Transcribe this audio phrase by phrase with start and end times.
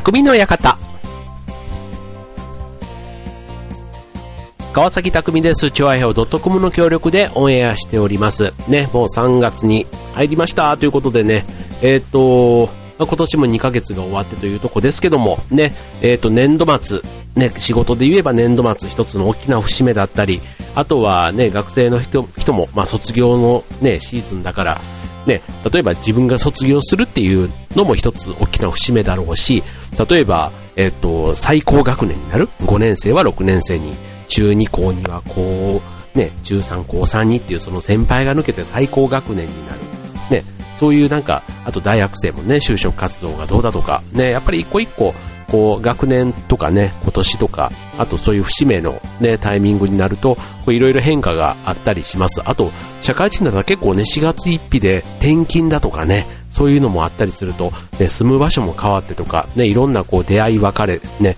[0.00, 0.78] 匠の館。
[4.72, 5.72] 川崎匠です。
[5.72, 8.52] チョアヘオ .com の協力でオンエアしております。
[8.68, 11.44] ね、もう3月に入りましたということでね、
[11.82, 12.68] えっ、ー、と、
[13.04, 17.00] 今年も2ヶ月が終わってというとこですけども、ね、えっ、ー、と、年度末、
[17.34, 20.40] ね、仕事で言えば年度末一つの大きな節目だったり、
[20.76, 24.80] あとはね、学生の人人も、まあ、卒業のね、シーズンだから、
[25.28, 29.62] ね、例えば自分が卒業するっていうのも一つ大きな節目だろうし、
[30.08, 33.94] 例えば、えっ、と、最高学年になる ?5 年生は6年生に、
[34.26, 35.82] 中2高2は高、
[36.14, 39.80] ね、中3高3にっていうその先輩が抜けて最高学年になる。
[40.30, 45.14] ね、そういうなんか、あと大学生もね、就職活動がどうだとか、ね、やっぱり一個一個、
[45.50, 50.36] こう、学年とかね、今年とか、あとそういう節目のね、タイミングになると、
[50.68, 52.42] いろいろ変化があったりします。
[52.44, 52.70] あと、
[53.00, 61.36] 社会人だったら結構ね、4月1日で転勤だとかね、そういうのもあったりすると、ね、住む場所も変わってとか、ね、いろんなこう出会い別れ、ね、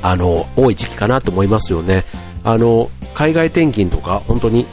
[0.00, 2.04] あの、多い時期かなと思いますよね。
[2.44, 4.66] あの、海外転勤とか、本当に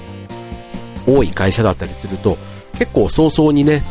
[1.08, 2.38] 多い会社だったりすると、
[2.78, 3.84] 結構早々にね、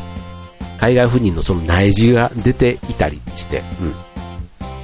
[0.79, 4.08] 海外赴任のその内示が出ていたりして、うん。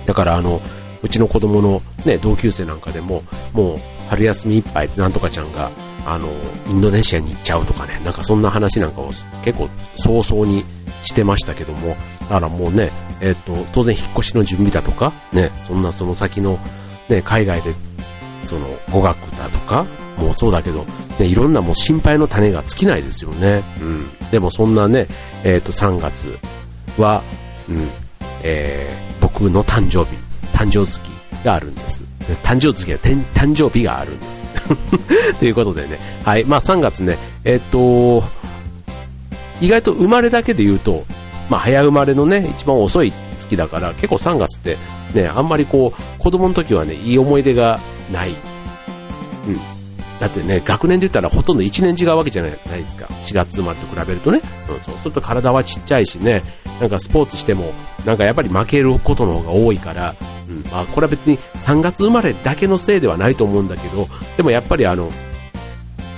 [0.06, 0.60] だからあの、
[1.02, 5.70] うちの子供のね、同級生なんかでも、もう春休みいっぱいなんとかちゃんが、
[6.06, 6.28] あの、
[6.66, 9.10] インドネシアに行っちゃうとかね、なんかそんな話なんかを
[9.42, 10.64] 結構早々に
[11.02, 16.58] してましたけども、だからもうね、えっ、と、当然引っ越しの準備だとか、ね、そんなその先の、
[17.08, 17.74] ね、海外で、
[18.42, 19.86] その語学だとか、
[20.18, 20.84] もうそうだけど、
[21.18, 23.62] ね、いろんなもう心配の種が尽きないですよね。
[23.80, 24.10] うん。
[24.30, 25.06] でもそんなね、
[25.42, 26.38] えっ、と、3月
[26.98, 27.22] は、
[27.68, 27.88] うん、
[28.42, 30.16] えー、僕の誕生日、
[30.52, 31.02] 誕生月
[31.44, 32.04] があるんです。
[32.44, 34.42] 誕生月は誕生日があるんです。
[35.40, 38.22] ということでね、はい、まあ3月ね、えっ、と、
[39.60, 41.04] 意外と生まれだけで言うと、
[41.50, 44.78] まあ早生まれのね、一番遅い月だから、結構3月って
[45.14, 47.80] ね、あんまりこう、子供の時はね、いい思い出が
[48.12, 48.30] ない。
[49.48, 49.60] うん。
[50.20, 53.06] だってね、学年で言ったらほとんど1年違うわけじゃないですか。
[53.06, 54.40] 4月生まれと比べるとね。
[54.70, 56.42] うん、そうすると体はちっちゃいしね、
[56.80, 57.72] なんかスポーツしても、
[58.04, 60.14] なんかやっぱり負けることの方が多いから、
[60.48, 65.10] うん、まあこれは別に3月生まれだけのせいではないと思うんだけど、でもやっぱりあの、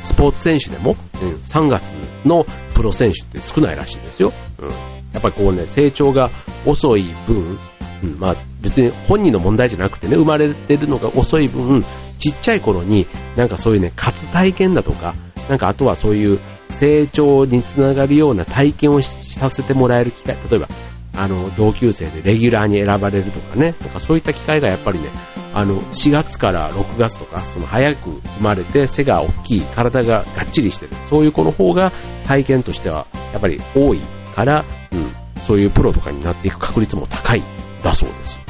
[0.01, 1.95] スポーツ選手でも、うん、3月
[2.25, 4.33] のプロ選手って少ないらしいですよ。
[4.59, 4.71] うん。
[5.13, 6.31] やっぱりこうね、成長が
[6.65, 7.59] 遅い分、
[8.03, 11.85] うん、まあ別に本人の問題じゃなくてね、生まれてるのが遅い分、
[12.19, 13.07] ちっちゃい頃に
[13.37, 15.15] なんかそういうね、勝つ体験だとか、
[15.49, 16.39] なんかあとはそういう
[16.79, 20.69] 成長につながるような体験をさせてもらえる機会、例えば、
[21.15, 25.09] あの、同級生でレギュラーに選ばれるとかね、なんかそういった機会がやっぱりね、
[25.55, 31.93] あの、4月から6月とか、その早く生まれて背が大きい、体ががっちりしてる、そういう子の方が
[32.27, 34.01] 体験としてはやっぱり多い
[34.35, 37.43] から、うん、そういうプロとかになっていく確率も高い
[37.83, 38.41] だそうです。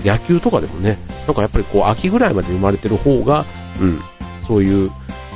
[0.00, 0.96] うん、野球とかでもね、
[1.26, 3.44] なんかやっぱりこう秋ぐらいまで生まれてる方が、
[3.78, 4.00] うん、
[4.40, 4.90] そういう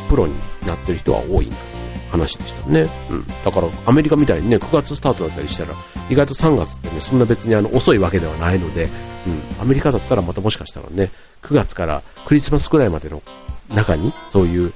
[0.09, 0.35] プロに
[0.67, 1.74] なってる人は多いんだ
[2.15, 2.89] 話でしたね。
[3.11, 3.27] うん。
[3.45, 5.75] だからアメリカみたいにね、9月スタートだったりしたら、
[6.09, 8.89] 意外と3月ってね、そんな別にあの遅いわけではないので、
[9.27, 9.43] うん。
[9.61, 11.11] アメリカだったらまたもしかしたらね、
[11.43, 13.23] 9月からクリスマスくらいまでの
[13.69, 14.73] 中に、そういう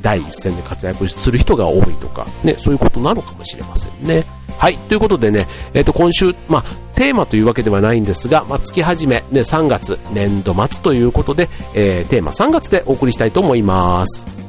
[0.00, 4.24] 第一線で活躍する人が多いとか、ね、そういうことなのかもしれませんね。
[4.58, 4.78] はい。
[4.78, 6.64] ということでね、えっ、ー、と、今週、まあ、
[6.94, 14.41] テーマというわけではないんですが、まあ、月始め、ね、3月、年度末ということで、えー、テーマ3月でお送りしたいと思います。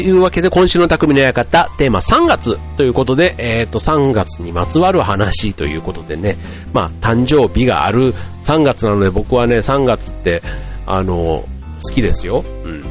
[0.00, 0.04] い。
[0.04, 6.36] というわけで、今週の匠の館、テーマ3月ということで、えっ、ー、と、3月にまつわる話ということでね、
[6.72, 10.42] まあ、誕生日がある3月なので、僕はね、3月って、
[10.86, 11.44] あの、
[11.82, 12.44] 好きですよ。
[12.64, 12.84] うん。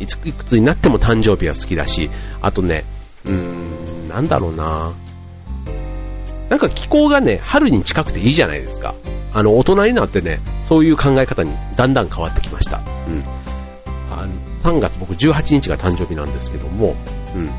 [0.00, 2.10] いくつになっても誕生日は好きだし、
[2.40, 2.84] あとね、
[3.24, 4.92] うん、なんだろうな
[6.48, 8.94] なんか気候がね、春に近くていいじゃないですか。
[9.32, 12.78] あの、大人になってね、そういう考え方にだんだん変わってきました。
[12.78, 13.24] うん。
[14.10, 14.32] あの
[14.62, 16.94] 3月僕18日が誕生日なんですけども、
[17.34, 17.50] うん。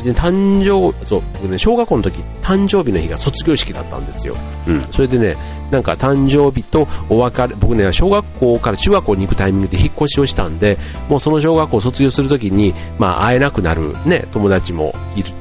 [0.00, 4.36] 別に誕生、そう、僕ね、小学校の時、誕生日の日が卒業式だったんですよ。
[4.66, 4.82] うん。
[4.90, 5.36] それでね、
[5.70, 14.94] なんか誕生日とお別れ、僕ね、小学校から中学校に行くタイミングで引っ越しをしたんで、もうその小学校を卒業する時に、まあ会えなくなるね、友達も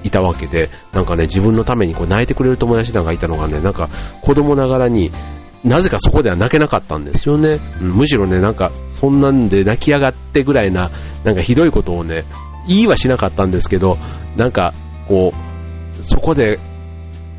[0.04, 3.88] いたわけで、なんかね、自分のためにこう泣いてくれる友達なんかいたのがね、なんか
[4.22, 5.12] 子供ながらに、
[5.64, 7.60] なぜかそこでは泣けなかったんですよね。
[7.80, 10.90] むしろね、なんか、そんなんで泣き上がってぐらいな、
[11.24, 12.24] なんかひどいことをね、
[12.68, 13.98] 言いはしなかったんですけど、
[14.38, 14.74] なんか、
[15.08, 15.34] こ
[16.00, 16.60] う、そこで、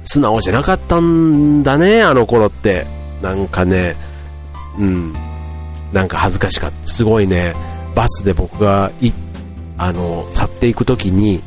[0.04, 2.86] 素直じゃなかったんだね、あの頃って。
[3.22, 3.96] なんかね、
[4.78, 5.14] うん、
[5.92, 6.88] なんか恥ずかしかった。
[6.88, 7.54] すごいね、
[7.94, 9.12] バスで僕がい、
[9.76, 11.42] あの、去っていくときに、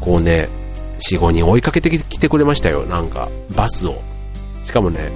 [0.00, 0.48] こうね、
[0.98, 4.02] 4、5人追いかけてきてくれましたよ、なんか、バスを。
[4.62, 5.10] しかもね、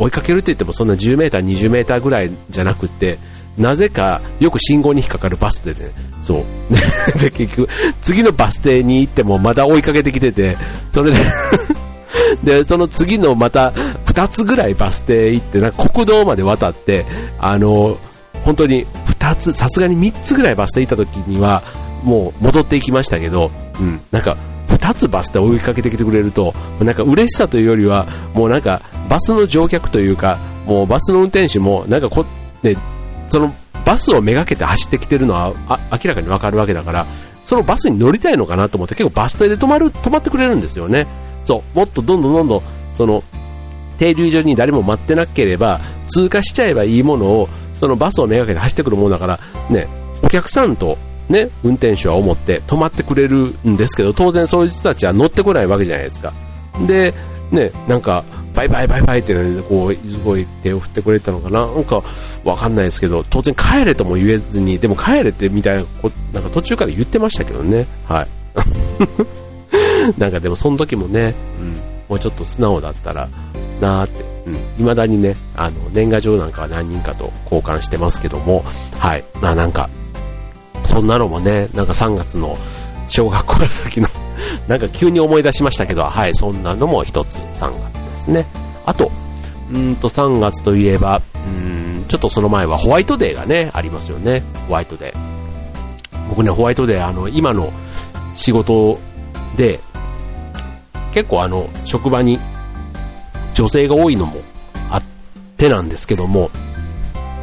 [0.00, 3.18] 追いかけるって言ってもそんな10メーター、20メーターぐらいじゃなくて、
[3.58, 5.90] なぜかよく信号に引っかかるバスでね、
[6.22, 6.44] そう。
[7.20, 7.68] で、結局、
[8.00, 10.56] 次のバス停に行ってもまだ追いかけてきてて、
[10.90, 11.18] それで
[12.42, 13.72] で、その次のまた
[14.06, 17.04] 2つぐらいバス停行って、な国道まで渡って、
[17.38, 17.98] あの、
[18.42, 18.86] 本当に
[19.18, 21.62] 2つ、さすがに3つぐらいバス停行った時には、
[22.02, 24.38] もう戻っていきましたけど、うん、なんか、
[24.80, 32.24] 2つバスで追いかけてきてくれると、なんか嬉しさというよりは、もうなんか、バスの乗客というか、もうバスの運転手も、なんかこ、
[32.62, 32.76] ね、
[33.28, 33.54] その
[33.84, 35.52] バスをめがけて走ってきてるのは
[35.92, 37.06] 明らかにわかるわけだから、
[37.42, 41.06] そのバスに乗りたいのかなと思って結構バス停で止まる、止まってくれるんですよね。
[41.44, 42.62] そう、もっとどんどんどんどん、
[42.94, 43.22] その、
[43.98, 49.88] 停留所に誰も待ってなければ、通過しちゃえばいいものを、そのバスをめがけて走ってくるものだから、ね、
[50.22, 50.98] お客さんと
[51.30, 56.32] ね、運転手は思って止まってくれるんですけど、当然そういう人たちは乗ってこないわけじゃないですか。
[56.86, 57.14] で、
[57.52, 62.02] ね、なんか、バイバイバイバイって、ね、こう、すごい手を振ってくれたのかななんか、
[62.44, 67.86] わかんないですけど、当然帰れとも言えずに、でも帰れってみたいな、こなんか途中から言ってましたけどね。
[68.04, 68.28] はい。
[70.18, 71.68] なんかでもその時もね、うん、
[72.08, 73.28] もうちょっと素直だったら
[73.80, 78.64] なーって、うん、未だにね、あの、年賀状なんかは何人かと交換してますけども、
[78.98, 79.24] はい。
[79.40, 79.88] まあなんか、
[80.84, 82.56] そんなのもね、なんか3月の
[83.06, 84.08] 小学校の時の
[84.68, 88.46] なんか急に思い出しましたけど、はい、そんなのも一つ3月ですね。
[88.86, 89.10] あと、
[89.72, 94.42] うんと3月といえば、うんちょっとその前はホワイトデーがね、ありますよね。
[94.66, 95.30] ホワイトデー。
[96.28, 97.72] 僕ね、ホワイトデー、あの、今の
[98.34, 98.98] 仕事
[99.56, 99.78] で、
[101.12, 102.40] 結構あの、職場に
[103.54, 104.40] 女性が多いのも
[104.90, 105.02] あっ
[105.56, 106.50] てなんですけども、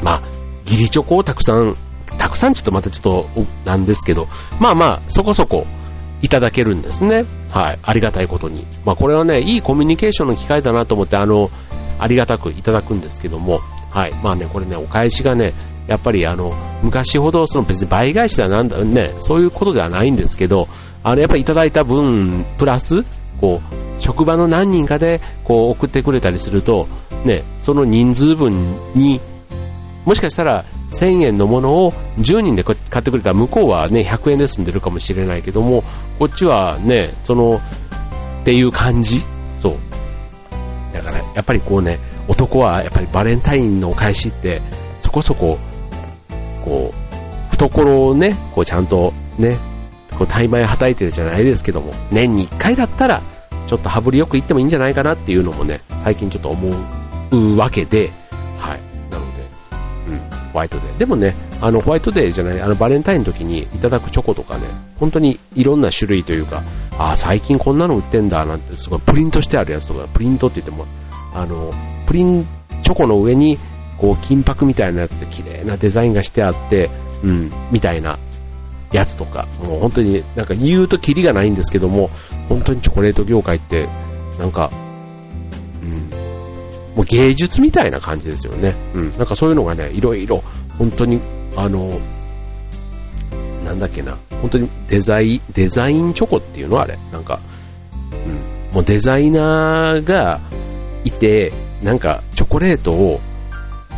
[0.02, 0.22] まあ、
[0.66, 1.78] 義理チョコをたくさん
[2.18, 3.04] たくさんちょっとまたちょっ
[3.36, 4.28] となんですけど、
[4.60, 5.66] まあまあ、そこそこ
[6.22, 7.26] いただけるんですね。
[7.50, 7.80] はい。
[7.82, 8.66] ありがたいことに。
[8.86, 11.50] まあこれはね、いいコミュニケーションの機会だなと思って、あの、
[12.00, 14.14] ありがたくいただくんですけども、はい。
[14.24, 15.54] まあね、これね、お返しがね、
[15.88, 16.54] やっぱりあの、
[16.84, 20.68] 昔ほどその別に倍返しではなんだ、ね、そういうことではないんですけど、
[21.04, 23.04] あの、やっぱりいただいた分、プラス、
[23.40, 26.88] こう、職場の何人かで、こう、送ってくれたりすると、
[27.24, 29.22] ね、その人数分に、
[30.08, 35.84] もしかしたら1000円のものを10人で買ってくれたら向こうはね、100円で済んでるかもしれないけども、
[36.18, 37.60] こっちはね、その、
[38.42, 39.22] っていう感じ？
[39.58, 39.76] そう。
[40.94, 42.00] だから、やっぱりこうね、
[42.30, 44.62] 男はやっぱりバレンタインのお返しって、
[45.02, 45.58] そこそこ、
[46.64, 49.58] こう、懐をね、こうちゃんとね、
[50.18, 53.22] こう、大枚はたいてるじゃないですけども、年に1回だったら、
[53.68, 56.70] ちょっと羽振りよく言ってもいいんじゃないかなっていうのもね、最近ちょっと思
[57.32, 58.10] うわけで、
[60.58, 60.98] ホワイトデー。
[60.98, 64.64] でもね、あの、ホワイトデーじゃない、あの、バレンタインの時にいただくチョコとかね、
[65.00, 66.64] 本当にいろんな種類というか、
[66.98, 70.88] ああ、最近こんなの売ってんだ、なんて、すごいプリントしてあるやつとか、プリントって言っても、
[71.36, 71.74] あの、
[72.08, 72.48] プリン、
[72.82, 73.60] チョコの上に、
[74.00, 76.90] こう、金箔みたいなやつで綺麗なデザインがしてあって、
[77.24, 78.18] うん、みたいな
[78.92, 82.10] やつとか、もう本当になんか言うとキリがないんですけども、
[82.50, 83.88] 本当にチョコレート業界って、
[84.40, 84.72] なんか、
[86.98, 88.74] もう芸術みたいな感じですよね。
[88.96, 89.18] うん。
[89.18, 90.44] なんかそういうのがね、いろいろ、
[90.80, 91.22] 本当に、
[91.56, 92.00] あの、
[93.64, 96.82] なんだっけな、本当にデザイン、デザインチョコっていうの？
[96.82, 96.98] あれ。
[97.12, 97.40] なんか、
[98.12, 98.16] う
[98.72, 98.74] ん。
[98.74, 100.40] もうデザイナーが
[101.04, 103.22] いて、なんかチョコレートを、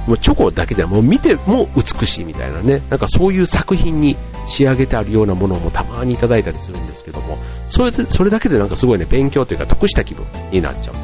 [0.05, 7.37] もうチョコだけでもう見ても美しいみたいなね、なんかそういう作品に仕上げてあるようなものもたまにいただいたりするんですけども、
[7.67, 10.95] それで、それだけでなんかすごいね、勉強というか得した気分になっちゃう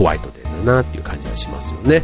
[0.00, 2.02] ホワイトデーだなっていう感じがしますよね。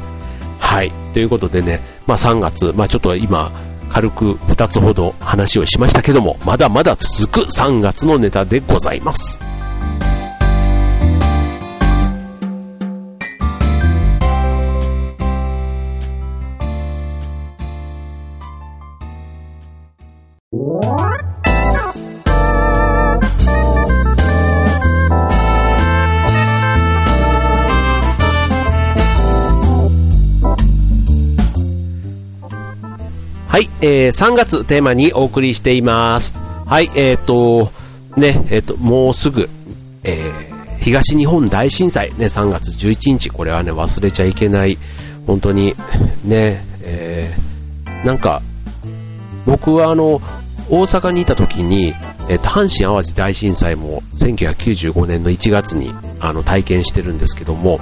[0.60, 0.92] はい。
[1.14, 3.50] ということでね、まあ3月、まあちょっと今、
[3.90, 9.40] 軽く2つほど話をしましたけども、まだまだ続く3月のネタでございます。
[33.56, 36.34] はい、えー、3月テーマにお送りしています。
[36.66, 37.72] はい、えっ、ー、と、
[38.14, 39.48] ね、えっ、ー、と、もうすぐ、
[40.04, 40.30] え
[40.78, 44.76] 東日本大震災、ね、3月11日、これはね、忘れちゃいけない、
[45.26, 45.74] 本当に、
[46.22, 48.42] ね、えー、なんか、
[49.46, 50.20] 僕はあの、
[50.68, 51.94] 大阪にいた時に、
[52.28, 57.80] えっと、阪神淡路大震災も1995年の1月にあの体験してるんですけども、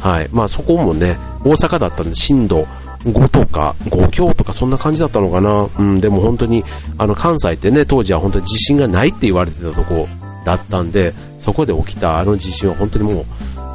[0.00, 0.28] はい。
[0.30, 2.68] まあそこもね、大阪だったんで震度
[3.06, 5.68] 5とか5強とかそんな感じだったのかな。
[5.78, 6.64] うん、でも本当に、
[6.98, 10.08] あの関西ってね、当時は本当に地震がないって言われてたとこ
[10.44, 13.24] だったんで、そこで起きたあの地震は本当にもう、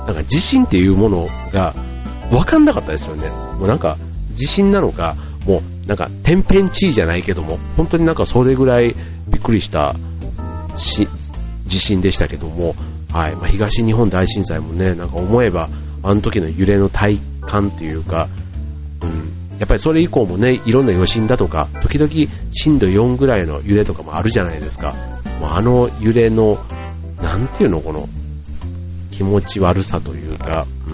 [0.07, 1.73] なんか地震っていうものが
[2.29, 3.29] 分かんなかったですよね。
[3.29, 3.97] もうなんか
[4.33, 8.95] 地震なのか、もうなんか天変地異じゃないけども、本当になんかそれぐらい
[9.27, 9.95] びっくりした
[10.75, 11.07] し
[11.65, 12.75] 地震でしたけども、
[13.11, 15.69] はいまあ、東日本大震災もね、なんか思えば、
[16.03, 18.27] あの時の揺れの体感というか、
[19.03, 22.11] うん、やっぱりそれ以降もね、いろんな余震だとか、時々
[22.51, 24.95] 震度4ぐらいの揺れとかもあるじゃないですか。
[25.41, 26.57] まあ、あの揺れの、
[27.21, 28.07] なんていうの、この、
[29.11, 30.89] 気持ち悪さというか、う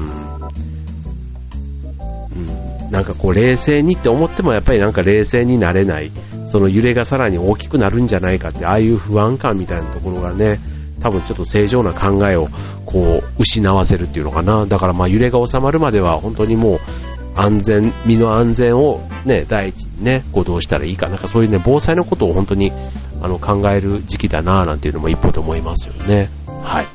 [2.40, 6.12] ん、うん、なんかこう冷静にって思ってもやっぱりなんか冷静になれない、
[6.48, 10.60] その揺れがさらに大きくなるんじゃないかって、ああいう不安感みたいなところがね、
[11.00, 12.50] 多分ちょっと正常な考えを
[12.86, 14.66] こう失わせるっていうのかな。
[14.66, 16.80] だからまあ揺れが収まるまでは本当にもう
[17.38, 21.08] 安全、身の安全をね、第一にね、こうどうしたらいいか。
[21.08, 22.72] なんかそういうね、防災のことを本当に
[23.22, 26.30] あの考える時期だななんていうのも一歩で思いますよね。
[26.64, 26.88] はい。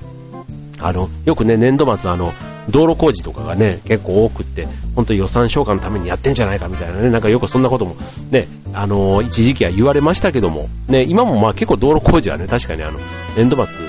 [0.80, 2.32] あの、よくね、年度末あの、
[2.70, 7.96] 道路工事とかがね、結構多くって、本当予算消化のためにやってんじゃないかみたいなね、なんかよくそんなことも
[8.30, 12.98] ね、あのー、一時期は言われましたけども、ね、今もまあ結構道路工事はね、確かにあの、
[13.36, 13.84] 年度末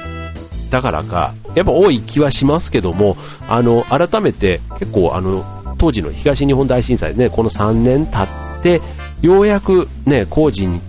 [0.70, 3.16] だからか、やっぱ多い気はしますけども、
[3.48, 8.82] あの、改めて結構あの、当時の東日本大震災でね、この3年経って、
[9.22, 10.82] ようやくね、工事に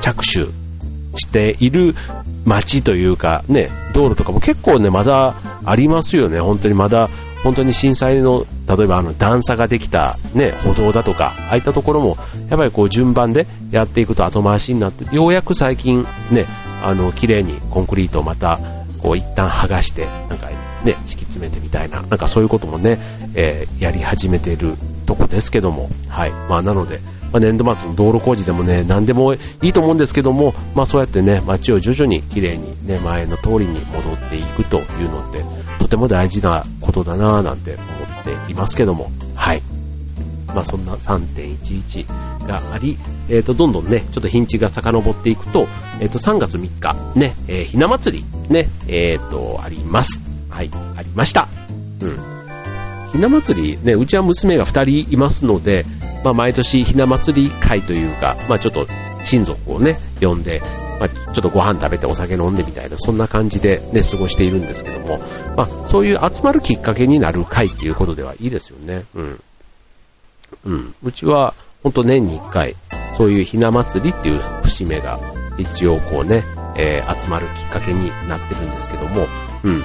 [0.00, 0.46] 着手
[1.18, 1.94] している
[2.44, 6.40] 街というか、ね、道路とかも結構ね、まだありますよね。
[6.40, 7.08] 本当にまだ、
[7.42, 12.16] 本当に震災の、例えばあの段差ができたね、歩道だとか、ああいったところも、
[12.48, 16.46] やっぱりこう順番でやっていくと後回しになって、ようやく最近ね、
[16.82, 18.58] あの、綺麗にコンクリートをまた、
[19.02, 20.48] こう一旦剥がして、なんか
[20.84, 22.98] ね、敷き詰めてみたいな、なんかそういうこともね、
[23.34, 24.74] えー、やり始めている
[25.06, 26.30] とこですけども、はい。
[26.48, 27.00] まあなので、
[27.32, 35.42] まあ、年度末の道路工事でもね、何でもいいと思うんですけども、まあそうやってね、街を徐々に綺麗にね、前の通りに戻っていくというのって、
[35.78, 37.84] とても大事なことだなぁなんて思
[38.20, 39.62] っていますけども、はい。
[40.48, 42.98] まあそんな3.11があり、
[43.30, 45.66] えっ、ー、と、どんどんね、ちょっと日にちが遡っていくと、
[46.00, 50.31] えっ、ー、と、3月3日、ね、えー、ひな祭り、ね、えっ、と、あります。
[50.52, 51.48] はい、ありました。
[52.00, 52.32] うん。
[53.10, 55.84] ひな祭り、ね、うちは娘が2人いますので、
[56.24, 58.86] まあ、毎年ひな祭り会というか、まあ、ちょっと
[59.22, 60.62] 親族をね、呼んで、
[61.00, 65.18] まあ、ちょっとご飯食べてお酒飲んでみたいな、そんな感じでね、過ごしているんですけども、
[65.56, 69.04] まあ、そういう集まるきっかけになる会っていうことではいいですよね。
[69.14, 69.40] うん。
[70.64, 70.94] うん。
[71.02, 72.76] うちは、ほんと年に1回、
[73.16, 75.18] そういうひな祭りっていう節目が、
[75.58, 76.44] 一応こうね、
[76.76, 79.26] えー、集まるきっかけになってるんですけども、
[79.64, 79.82] うん。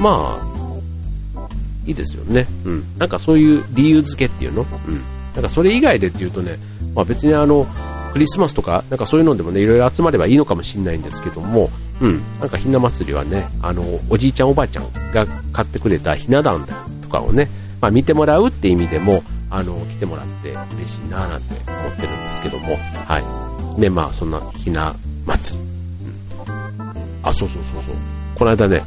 [0.00, 1.48] まあ、
[1.86, 2.46] いいですよね。
[2.64, 2.84] うん。
[2.98, 4.66] なんかそういう理由付けっていうの？
[4.86, 5.02] うん。
[5.34, 6.58] なんかそれ以外でっていうとね、
[6.94, 7.66] まあ別にあの、
[8.12, 16.66] クリスマスとか、なんかそういうのでもね、いろいろ集まればいいのかもしれないんですけども、うん、なんかひな祭りはね、あの、おじいちゃんおばあちゃんが買ってくれたひな壇
[17.02, 17.48] とかをね、
[17.80, 22.76] まあ見てもらうって意味でも、あの、来てもらって嬉しいなぁなんて思ってるんですけども、
[23.06, 23.80] はい。
[23.80, 24.94] で、まあそんなひな
[25.26, 25.64] 祭り。
[25.64, 26.94] うん。
[27.22, 27.94] あ、そうそうそうそう。
[28.36, 28.82] この間ね、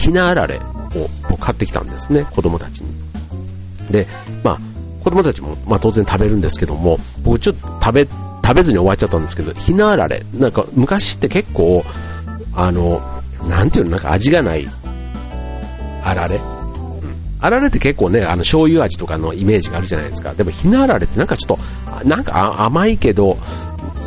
[0.00, 0.58] ひなあられ
[1.30, 2.90] を買ってきたんですね、子供たちに。
[3.90, 4.06] で、
[4.42, 4.58] まあ、
[5.04, 11.84] 子供たちも、まあ、当然食べるんですけども、僕ちょっと食べ、食べずに終わっちゃったんですけど、ひなあられ、なんか昔って結構、
[12.54, 13.02] あの、
[13.46, 14.66] なんていうの、なんか味がない
[16.02, 16.42] あられ、うん、
[17.40, 20.32] あられって結構ね、あの醤油味とかのイメージがあるじゃないですか。
[20.32, 23.36] でもひなあられってなんかちょっと、なんか甘いけど、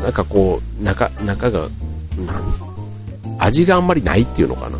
[0.03, 1.67] なんかこう、中、中が、
[2.17, 2.43] なん？
[3.39, 4.77] 味があんまりないっていうのかな。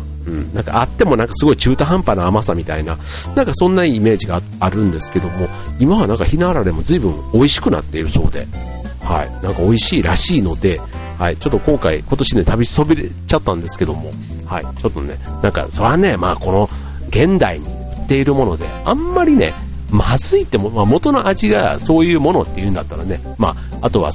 [0.54, 2.98] なんかあってもなんかすごい中途半端な甘さみたいな、
[3.34, 5.48] なんかそんなイメージがあるんですけども、
[5.78, 8.46] 今はなんかひなあられも随分美味しくなっているそうで、
[9.04, 9.44] はい。
[9.44, 10.80] なんか美味しいらしいので、
[11.18, 11.36] はい。
[11.36, 14.12] ちょっと今回、今年ね、旅そびれちゃったんですけども、
[14.46, 14.62] はい。
[14.80, 16.68] ちょっとね、なんか、それはね、まあこの、
[17.08, 19.54] 現代に売っているもので、あんまりね、
[19.90, 24.10] まずいっても、まあ、元の味がそういうものっていうんだったらね、まあ、あとは、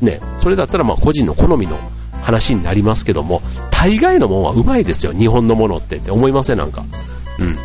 [0.00, 1.78] ね、それだったらまあ個人の好みの
[2.20, 6.58] 話になりますけども、大概のものはうまいですよ、日本のものってって思いません？
[6.58, 6.84] なんか。
[7.38, 7.56] うん。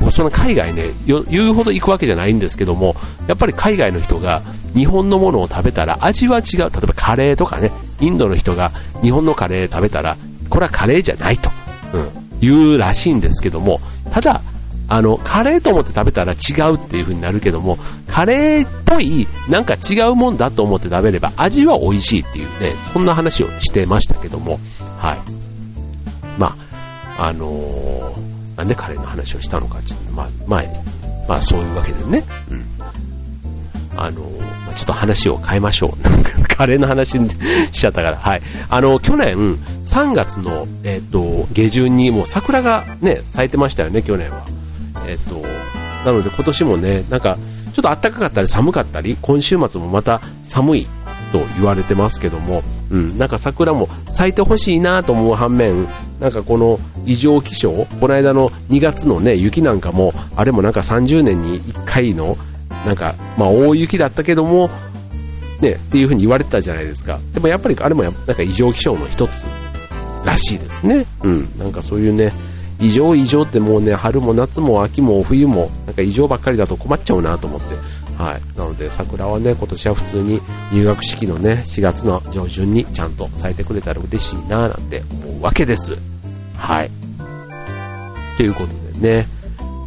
[0.00, 4.42] 僕その海外ね、言うほど行くわけじゃないんですけども、やっぱり海外の人が
[4.74, 6.58] 日本のものを食べたら味は違う。
[6.58, 8.70] 例えばカレーとかね、インドの人が
[9.02, 10.16] 日本のカレー食べたら、
[10.50, 11.50] これはカレーじゃないと。
[11.92, 12.08] うん。
[12.40, 13.80] 言うらしいんですけども、
[14.10, 14.42] ただ、
[14.94, 24.60] あの、カレーと思って食べたら違うっていう風になるけども、カレーっぽい、なんか違うもんだと思って食べれば味は美味しいっていうね、そんな話をしてましたけども、
[24.98, 26.38] はい。
[26.38, 26.56] ま
[27.16, 30.70] あ、あのー、なんでカレーの話をしたのか、ちょっと、まあ、前、
[31.28, 32.22] まあそういうわけでね、
[32.52, 32.64] うん。
[33.96, 36.08] あのー、ま、ちょっと話を変えましょう。
[36.08, 38.42] なんか、カレーの話しちゃったから、はい。
[38.70, 44.44] あの、去年、3月の、えっ、と、下旬にもう桜がね、咲いてましたよね、去年は。
[45.06, 45.42] えっと、
[46.04, 47.38] なので今年もね、なんか、
[47.72, 50.86] ちょっと暖かかったり寒かったり、今週末もまた寒い
[51.32, 55.88] と言われてますけども、うん、なんか桜も咲いてほしいなと思う反面、
[56.20, 62.36] なんかこの異常気象、この間の2月のね、雪なんかも、あれもなんか30年に1回の、
[62.86, 64.70] なんか、まあ大雪だったけども、
[65.60, 67.18] ね、っていう風に言われてたじゃないですか。
[67.32, 69.46] でもやっぱりあれもなんか異常気象の一つ
[70.24, 71.06] らしいですね。
[71.22, 72.32] うん、なんかそういうね、
[72.80, 77.74] 異常異常ってもうね、春も夏も秋も冬も、なんか異常ばっかりだと困っちゃうなと思って。
[78.22, 78.58] はい。
[78.58, 80.40] なので、桜はね、今年は普通に
[80.72, 85.96] 入学式のね、4月の上旬にちゃんと咲いてくれたら嬉しいななんて思うわけです。
[86.56, 86.90] はい。
[88.36, 89.26] ということでね、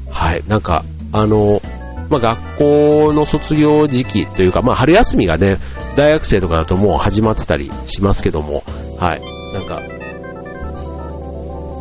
[0.09, 0.43] はい。
[0.47, 1.61] なんか、あの、
[2.09, 5.57] まあ、学校の卒業時期というか、まあ、春休みがね、
[5.95, 8.63] 大学生とかだともう始まってたりしますけども、
[8.99, 9.21] はい。
[9.53, 9.81] なんか、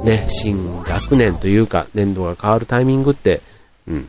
[0.07, 3.43] ね、新学年というか、年度が変わるタイミングって、
[3.89, 4.09] うん。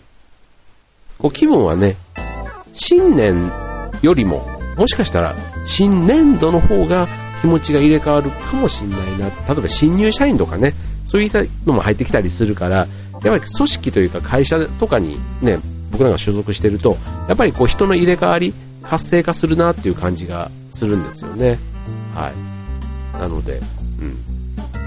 [1.17, 1.97] こう気分はね、
[2.71, 3.51] 新年
[4.03, 5.35] よりも、もしかしたら、
[5.65, 7.07] 新年度の方が
[7.41, 9.25] 気持ちが入れ替わるかもしれないな。
[9.25, 10.75] 例えば新入社員とかね、
[11.07, 12.87] そういったのも入ってきたりするから、やっ
[13.21, 15.57] ぱり組織というか会社とかにね、
[15.89, 16.95] 僕らが所属してると、
[17.27, 21.57] やっぱりこう人の入れ替わり、活性化するなっていう感じがするんですよね。
[22.13, 22.31] は
[23.15, 23.19] い。
[23.19, 23.59] なので、
[23.99, 24.26] うん。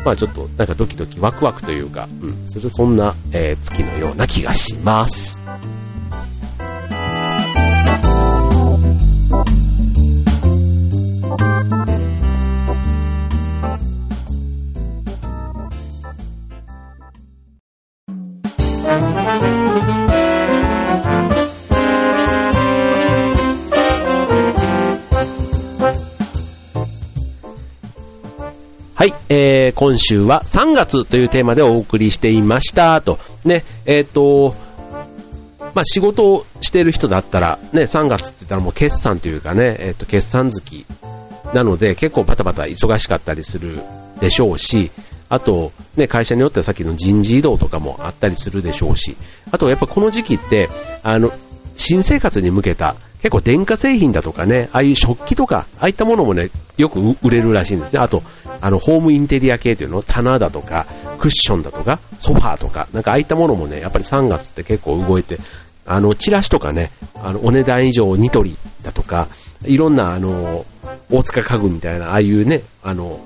[0.04, 5.40] まあちょっとなんかドキドキワクワクというか、うん、するそんな、えー、月のような気がします。
[29.00, 33.18] はい、えー、今週は3月というテーマでお送りしていましたと。
[33.46, 34.54] ね、えっ、ー、と、
[35.74, 40.84] まあ、仕事をしている人だったら、ね、3月って言ったらもう決算というかね、えっ、ー、と、決算月
[41.54, 43.80] なので結構バタバタ忙しかったりする
[44.20, 44.90] でしょうし、
[45.30, 49.16] あと、ね、会社によってはさっきの人事異動とかもあったりするでしょうし、
[49.50, 50.68] あとやっぱこの時期って、
[51.02, 51.32] あの、
[51.74, 58.00] 新生活に向けた結構電化製品だとかね、ああいう食器とか、ああいったものもね、よく売れるらしいんですね。
[58.00, 58.22] あと、
[58.60, 60.86] あの、ホームインテリア系というの、棚だとか、
[61.18, 65.38] クッションだとか、ソファーとか、なんかああいったものもね、やっぱり3月って結構動いて、
[65.86, 66.90] あの、チラシとかね、
[67.22, 69.28] あの、お値段以上ニトリだとか、
[69.64, 70.64] いろんな、あの、
[71.10, 73.20] 大塚家具みたいな、ああいうね、あの、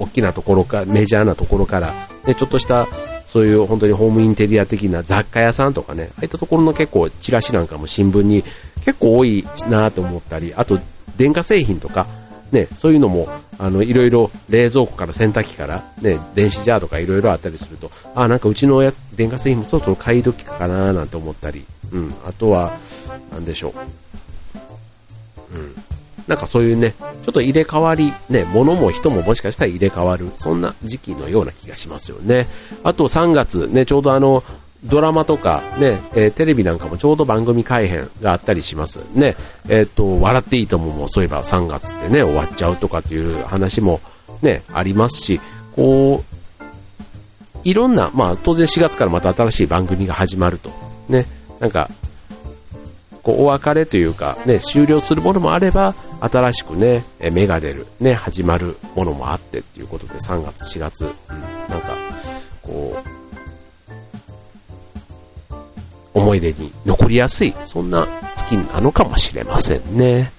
[0.00, 1.92] 大きなところか、メジャーなところから、
[2.26, 2.88] ね、ちょっとした
[3.30, 8.42] そういう本当にホームインテリア的な雑貨屋さんとかね、ああいったところの結構チラシなんかも新聞に
[8.84, 10.80] 結構多いなと思ったり、あと
[11.16, 12.08] 電化製品とか、
[12.50, 22.78] ね、そういうのも、あの、いろいろ冷蔵庫から洗濯機から、ね、電子ジャーとかいろいろあったりすると、あ、なんかうちのや電化製品もそろそろ買い時かななんて思ったり、うん、あとは、
[23.30, 23.72] なんでしょ
[25.52, 25.56] う。
[25.56, 25.74] うん。
[26.30, 32.46] なんかそういうね、ちょっと入れ替わり、ね、物も人ももしかしたら入れ替わる、そんな時期のような気がしますよね。
[32.84, 34.44] あと3月、ね、ちょうどあの、
[34.84, 39.00] ドラマとかね、えー、テレビなんかもちょうど番組改編があったりします。
[39.12, 39.36] ね、
[39.68, 44.00] えっ、ー、と、笑っていいとももそういえば3月でね、終わっちゃうとかっていう話も
[44.40, 45.40] ね、ありますし、
[45.74, 46.78] こう、
[47.64, 50.70] いろんな、まあ当然4月からまた新しい番組が始まると。
[51.08, 51.26] ね、
[51.58, 51.90] なんか、
[53.22, 61.10] こうお別れというか、ね、終了するものもあれば、新しくね、芽が出る、ね、始まるものもあってっていうことで、3月、4月、うん、
[61.68, 61.96] なんか、
[62.62, 63.20] こう、
[66.14, 70.32] 思い出に残りやすい、そんな月なのかもしれませんね。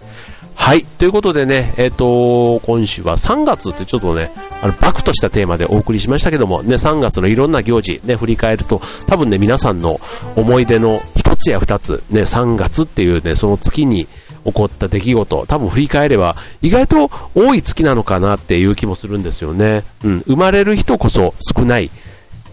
[0.56, 0.86] はい。
[0.86, 10.00] ということでね、えっ、ー、と、今週は3月ってちょっとね、あの、バクとしたテーマでお送りしましたけども、ね、3月のいろんな行事、ね、振り返ると、多分ね、皆さんの
[10.36, 11.02] 思い出の
[11.41, 14.08] 一つや二つ、ね、3月っていうね、その月に
[14.45, 19.84] 起こった出来事、多分振り返れば、意外と多い月なのかなっていう気もするんですよね。
[20.04, 21.89] うん、生まれる人こそ少ない、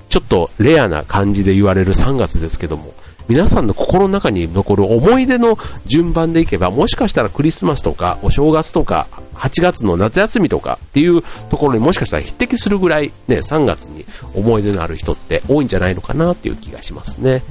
[0.09, 2.95] ちょっとレアな感じで言われる3月ですけども、
[3.29, 17.43] 皆さんの心の中に残る思い出の順番でいけば、もしかしたらクリスマスとか、お正月とか、8月の夏休みとかっていうところにもしかしたら匹敵するぐらいね、3月に思い出のある人って多いんじゃないのかなっていう気がしますね。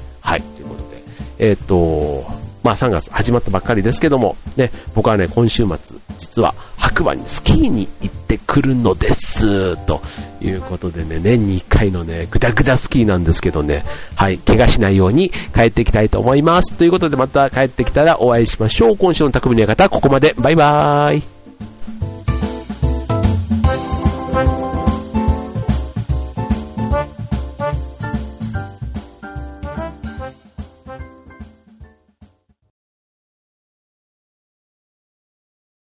[1.39, 2.25] えっ、と、
[2.63, 10.01] まあ3月始まったばっかりですけども、ね、僕はね、今週末、実は白馬にスキーに行ってくるのです、と
[10.41, 16.73] いうことでね、年に1回のね、グダグダスキーなんですけどね、はい、怪我しないように帰ってきたいと思います。
[16.73, 18.97] ということでまた帰ってきたらお会いしましょう。
[18.97, 20.33] 今週の匠の館、ここまで。
[20.37, 21.36] バイバーイ。